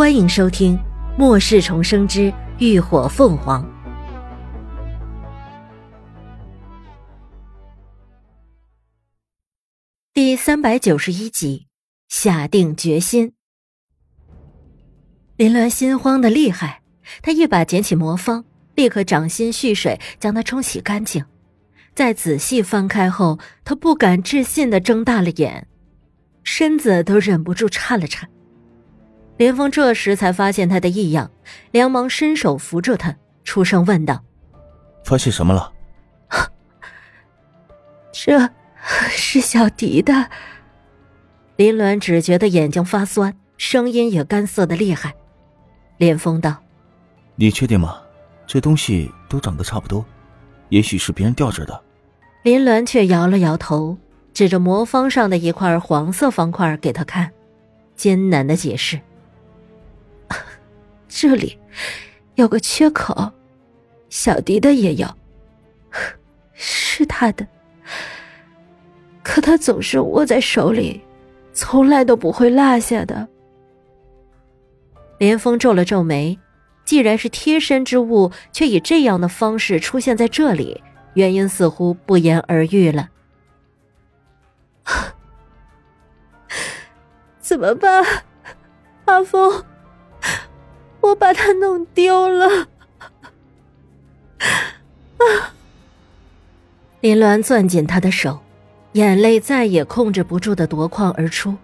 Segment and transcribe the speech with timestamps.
[0.00, 0.78] 欢迎收听
[1.18, 3.62] 《末世重生之浴火凤凰》
[10.14, 11.66] 第三百九十一集。
[12.08, 13.34] 下定决心，
[15.36, 16.80] 林鸾心慌的厉害，
[17.20, 21.22] 他一把捡起魔方，立刻掌心蓄水，将它冲洗干净。
[21.94, 25.68] 再仔细翻开后，他不敢置信的睁大了眼，
[26.42, 28.30] 身子都忍不住颤了颤。
[29.40, 31.30] 连峰这时才发现他的异样，
[31.70, 34.22] 连忙伸手扶住他，出声问道
[35.02, 35.72] ：“发现什么了
[38.12, 38.50] ？”“这
[39.08, 40.28] 是小迪的。”
[41.56, 45.14] 林鸾只觉得眼睛发酸，声音也干涩的厉害。
[45.96, 46.54] 连峰道
[47.34, 47.96] ：“你确定吗？
[48.46, 50.04] 这东西都长得差不多，
[50.68, 51.82] 也许是别人掉着的。”
[52.44, 53.96] 林鸾却摇了摇头，
[54.34, 57.32] 指着魔方上的一块黄色方块给他看，
[57.96, 59.00] 艰难的解释。
[61.10, 61.58] 这里
[62.36, 63.30] 有个缺口，
[64.08, 65.06] 小迪的也有，
[66.54, 67.46] 是他的，
[69.22, 71.02] 可他总是握在手里，
[71.52, 73.28] 从来都不会落下的。
[75.18, 76.38] 连峰皱了皱眉，
[76.84, 80.82] 既然是贴身之物，却以这样的方式出现在这里，
[81.14, 83.10] 原因似乎不言而喻了。
[87.40, 88.04] 怎么办，
[89.06, 89.64] 阿峰？
[91.00, 92.68] 我把它弄丢了，
[94.38, 95.54] 啊！
[97.00, 98.40] 林鸾攥紧他的手，
[98.92, 101.56] 眼泪再也控制不住的夺眶而出，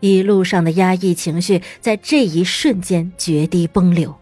[0.00, 4.14] 一路上的压抑情绪在这一瞬间决堤崩流。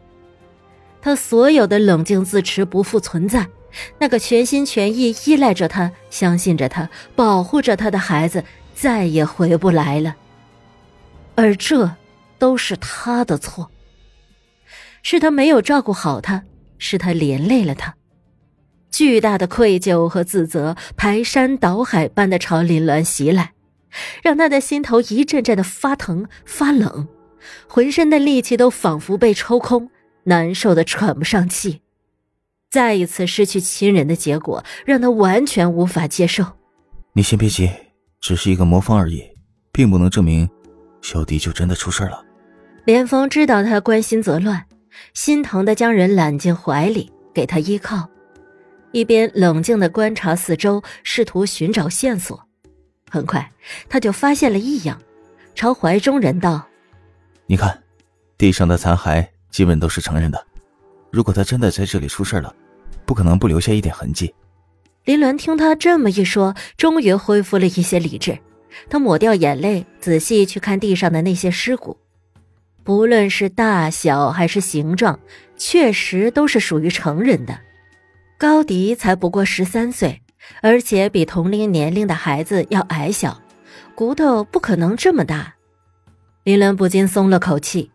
[1.02, 3.48] 他所有的冷静自持不复存在，
[3.98, 8.42] 那个全心全意依赖着他、相信着他、保护着他的孩子
[8.74, 10.16] 再也回不来了，
[11.34, 11.96] 而这
[12.38, 13.70] 都是他的错。
[15.04, 16.44] 是他没有照顾好他，
[16.78, 17.94] 是他连累了他，
[18.90, 23.52] 巨大的愧疚和自责排山倒海般的朝林鸾袭来，
[24.22, 27.06] 让他的心头一阵阵的发疼发冷，
[27.68, 29.90] 浑身的力气都仿佛被抽空，
[30.24, 31.82] 难受的喘不上气。
[32.70, 36.44] 再一次失去亲人的结果，让他完全无法接受。
[37.12, 37.70] 你先别急，
[38.22, 39.22] 只是一个魔方而已，
[39.70, 40.48] 并不能证明
[41.02, 42.24] 小迪就真的出事了。
[42.86, 44.64] 连峰知道他关心则乱。
[45.12, 48.08] 心疼的将人揽进怀里，给他依靠，
[48.92, 52.42] 一边冷静的观察四周，试图寻找线索。
[53.10, 53.50] 很快，
[53.88, 55.00] 他就发现了异样，
[55.54, 56.66] 朝怀中人道
[57.46, 57.82] ：“你看，
[58.36, 60.46] 地上的残骸基本都是成人的。
[61.10, 62.54] 如果他真的在这里出事了，
[63.04, 64.34] 不可能不留下一点痕迹。”
[65.04, 68.38] 林鸾听他这么一说，终于恢复了一些理智。
[68.88, 71.96] 他抹掉眼泪，仔细去看地上的那些尸骨。
[72.84, 75.18] 不论是大小还是形状，
[75.56, 77.58] 确实都是属于成人的。
[78.36, 80.20] 高迪才不过十三岁，
[80.60, 83.40] 而且比同龄年龄的孩子要矮小，
[83.94, 85.54] 骨头不可能这么大。
[86.42, 87.90] 林伦不禁松了口气，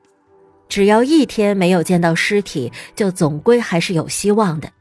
[0.67, 4.71] 只要一天没有见到尸体，就总归还是有希望的。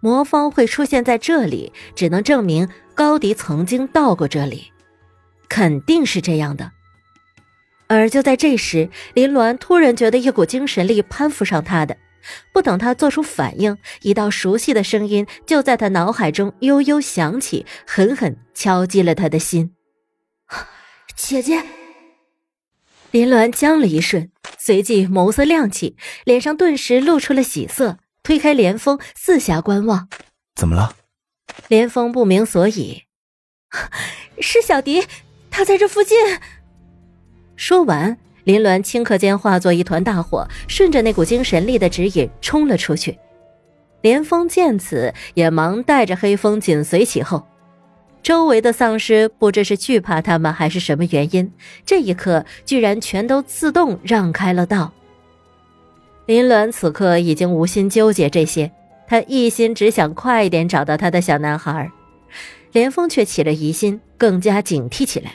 [0.00, 4.72] 魔方会出现在这里，只能证明高迪曾经到过这里，
[5.48, 6.72] 肯定是这样的。
[7.86, 11.96] 而就在这时，林鸾突然觉得一股精神力攀附上他的，
[12.52, 19.74] 不等他做出反应，一道熟悉的声音就在他脑海中悠悠响起，狠狠敲击了他的心。
[21.14, 21.62] 姐姐，
[23.10, 30.08] 林鸾僵了一瞬，随即眸色亮起，脸上顿时露出了喜色，推开连峰，四下观望。
[30.56, 30.96] 怎么了？
[31.68, 33.04] 连峰不明所以。
[34.40, 35.06] 是小迪，
[35.50, 36.16] 他在这附近。
[37.56, 43.16] 说完，林鸾顷刻间化作一团大火，顺着那股精神力的指引冲了出去。
[44.02, 47.46] 连峰见此，也忙带着黑风紧随其后。
[48.22, 51.52] 周围的丧尸不知是惧怕他们，还是什么原因，
[51.86, 54.92] 这一刻居然全都自动让开了道。
[56.26, 58.70] 林鸾此刻已经无心纠结这些，
[59.06, 61.90] 他一心只想快一点找到他的小男孩。
[62.72, 65.32] 连峰却起了疑心，更加警惕起来。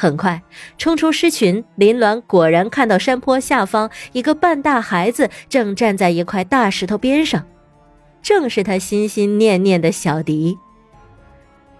[0.00, 0.40] 很快，
[0.78, 7.44] 冲出狮群，林鸾果然看到山坡下方一个半大孩子正站在一块大石头边上，
[8.22, 10.56] 正是他心心念念的小迪。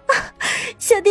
[0.79, 1.11] 小迪，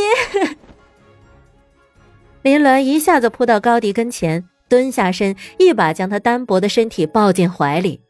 [2.43, 8.01] 林鸾一下子扑到高迪跟前，蹲下身，一把将他单薄的身体抱进怀里，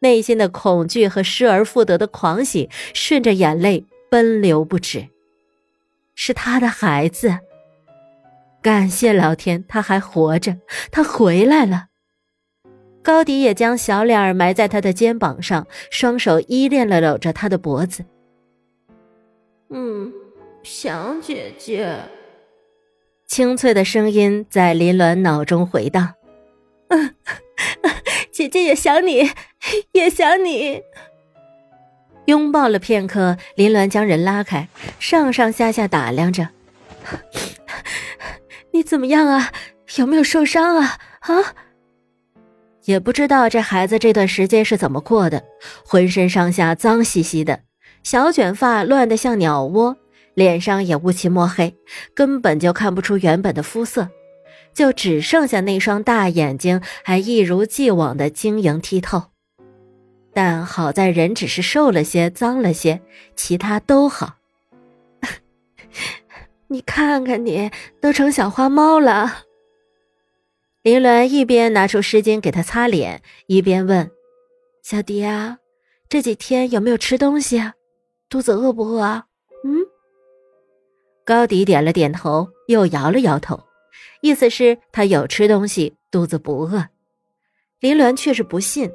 [0.00, 5.08] 内心的恐惧和失而复得的狂喜顺着眼泪奔流不止。
[6.14, 7.38] 是他的孩子。
[8.62, 10.56] 感谢老天，他还活着，
[10.92, 11.86] 他回来了。
[13.02, 18.04] 高迪也将小脸儿埋在他的肩膀上，双手依恋了搂着他的脖子。
[19.70, 20.12] 嗯，
[20.62, 21.96] 想姐姐。
[23.26, 26.14] 清脆的声音在林鸾脑中回荡。
[26.88, 27.14] 嗯，
[28.30, 29.28] 姐姐也想你，
[29.92, 30.82] 也想你。
[32.26, 34.68] 拥抱了片刻，林鸾将人拉开，
[35.00, 36.50] 上上下下打量着。
[38.72, 39.52] 你怎么样啊？
[39.96, 40.98] 有没有受伤啊？
[41.20, 41.54] 啊？
[42.84, 45.44] 也不知道这孩子这段时间是怎么过的，
[45.86, 47.60] 浑身上下脏兮兮的，
[48.02, 49.96] 小卷发乱得像鸟窝，
[50.34, 51.76] 脸上也乌漆抹黑，
[52.14, 54.08] 根本就看不出原本的肤色，
[54.74, 59.24] 就只剩下那双大眼睛还一如既往的晶莹剔透。
[60.34, 63.02] 但好在人只是瘦了些，脏了些，
[63.36, 64.36] 其他都好。
[66.72, 67.70] 你看看你，
[68.00, 69.44] 都成小花猫了。
[70.82, 74.10] 林鸾一边拿出湿巾给他擦脸，一边问
[74.82, 75.58] ：“小迪啊，
[76.08, 77.74] 这几天有没有吃东西啊？
[78.28, 79.26] 肚子饿不饿啊？”
[79.64, 79.86] 嗯。
[81.24, 83.62] 高迪点了点头，又摇了摇头，
[84.22, 86.88] 意思是他有吃东西，肚子不饿。
[87.78, 88.90] 林鸾却是不信，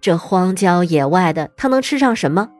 [0.00, 2.50] 这荒郊野外的，他能吃上什么？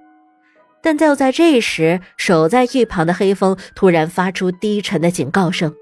[0.90, 5.72] 但就在这时，守在一旁的黑风突然发出低沉的警告声，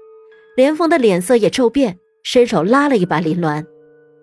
[0.55, 1.97] 连峰的脸色也骤变。
[2.21, 3.65] 伸手拉了一把林鸾，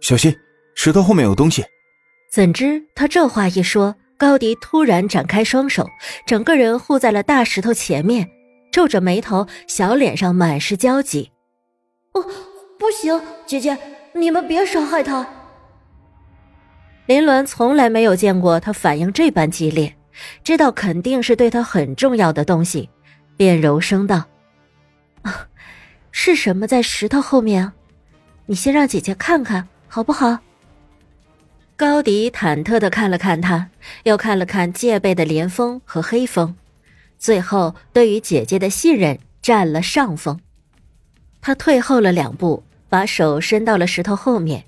[0.00, 0.36] 小心，
[0.76, 1.64] 石头后面有东西。
[2.30, 5.88] 怎知他这话一说，高迪突然展开双手，
[6.24, 8.28] 整个人护在了大石头前面，
[8.70, 11.32] 皱着眉头，小脸上满是焦急。
[12.12, 12.22] 哦，
[12.78, 13.76] 不行，姐姐，
[14.12, 15.26] 你们别伤害他。
[17.06, 19.96] 林鸾从来没有见过他反应这般激烈，
[20.44, 22.88] 知道肯定是对他很重要的东西，
[23.36, 24.24] 便柔声道
[25.22, 25.48] ：“啊，
[26.10, 27.74] 是什么在石头后面啊？”
[28.46, 30.38] 你先让姐姐看看好不好？
[31.76, 33.68] 高迪忐忑的看了看他，
[34.04, 36.56] 又看了看戒备的连峰和黑风，
[37.18, 40.40] 最后对于姐姐的信任占了上风。
[41.42, 44.64] 他退后了两步，把手伸到了石头后面。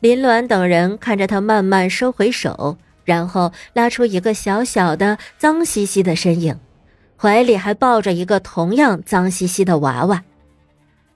[0.00, 2.78] 林鸾等人看着他慢慢收回手，
[3.10, 6.60] 然后拉出一个小小的、脏兮兮的身影，
[7.20, 10.22] 怀里还抱着一个同样脏兮兮的娃娃。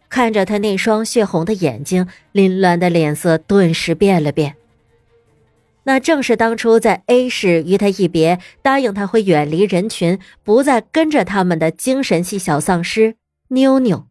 [0.08, 4.56] 看着他那双血红的眼睛，林鸾的脸色顿时变了变。
[5.84, 13.14] 那正是当初在 A 市与他一别，答应他会远离人群，不再跟着他们的精神系小丧尸
[13.48, 14.06] 妞妞。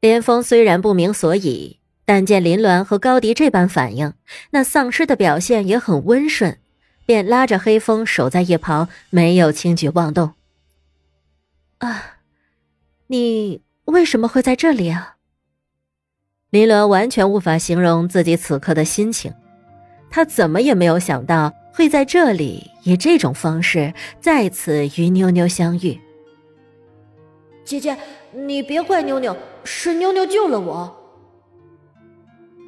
[0.00, 4.12] 连峰虽然不明所以，但见林鸾和高迪这般反应，
[4.50, 6.58] 那丧尸的表现也很温顺，
[7.08, 10.34] 便拉着黑风守在一旁，没有轻举妄动。
[11.78, 12.18] 啊，
[13.06, 13.62] 你。
[13.86, 15.16] 为什么会在这里啊？
[16.50, 19.32] 林鸾完全无法形容自己此刻的心情，
[20.10, 25.98] 他怎么也没有想到会在这里以这种方式再次与妞妞相遇。
[27.64, 27.96] 姐姐，
[28.34, 29.34] 你别怪妞妞，
[29.64, 30.94] 是妞妞救了我。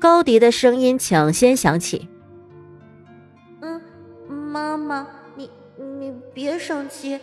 [0.00, 2.08] 高迪的声音抢先响起。
[4.50, 5.06] 妈妈，
[5.36, 7.20] 你你别生气，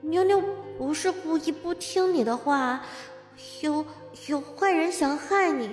[0.00, 0.42] 妞妞
[0.76, 2.82] 不是故意不听你的话。
[3.62, 3.86] 有
[4.26, 5.70] 有坏人想害你，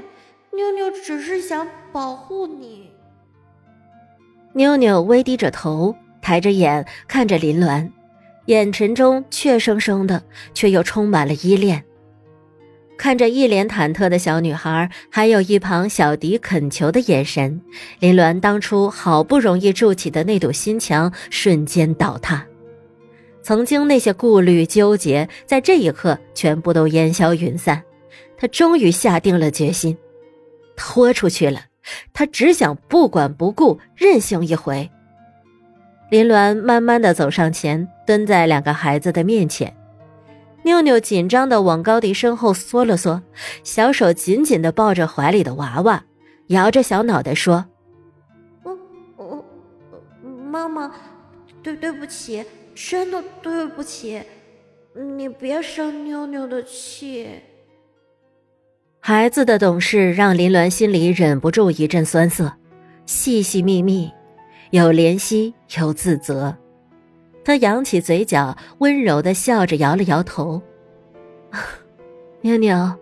[0.52, 2.92] 妞妞只是想保护你。
[4.54, 7.90] 妞妞微低着头，抬着眼看着林鸾，
[8.46, 10.22] 眼神中怯生生的，
[10.54, 11.84] 却又充满了依恋。
[13.02, 17.60] 看着一脸忐忑的小女孩，还有一旁小迪恳求的眼神，
[17.98, 22.46] 林鸾当初好不容易筑起的那堵心墙瞬间倒塌。
[23.42, 27.82] 曾经那些顾虑纠结，在这一刻全部都烟消云散。
[28.38, 29.98] 他终于下定了决心，
[30.78, 31.62] 豁出去了。
[32.14, 34.88] 他只想不管不顾，任性一回。
[36.12, 39.76] 林鸾慢慢的走上前，蹲在两个孩子的面前。
[40.64, 43.22] 妞妞紧张的往高迪身后缩了缩，
[43.64, 46.04] 小手紧紧的抱着怀里的娃娃，
[46.48, 47.66] 摇着小脑袋说
[48.64, 48.78] ：“我
[49.18, 49.46] 我
[50.52, 50.92] 妈妈，
[51.64, 54.22] 对对不起。”真的对不起，
[55.16, 57.28] 你别生妞妞的气。
[59.02, 62.54] 孩子的懂事让林鸾心里忍不住一阵酸涩，
[63.06, 64.10] 细细密密，
[64.72, 66.58] 有怜惜，有自责。
[67.44, 70.62] 他扬起嘴角，温柔的笑着，摇了摇头
[72.42, 72.96] ：“妞妞，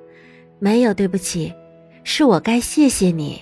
[0.60, 1.54] 没有对不起，
[2.04, 3.42] 是我该谢谢你。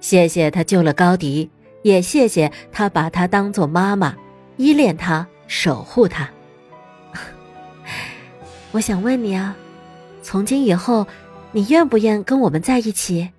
[0.00, 1.50] 谢谢他救了高迪，
[1.82, 4.14] 也谢谢他把他当做妈妈。”
[4.56, 6.26] 依恋他，守护他。
[8.72, 9.54] 我想问你啊，
[10.22, 11.06] 从今以后，
[11.52, 13.30] 你愿不愿跟我们在一起？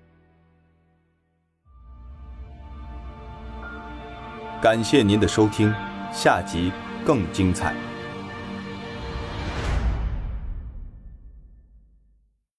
[4.62, 5.74] 感谢您的收听，
[6.12, 6.72] 下集
[7.04, 7.87] 更精彩。